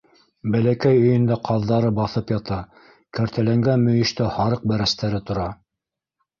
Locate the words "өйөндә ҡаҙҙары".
1.01-1.91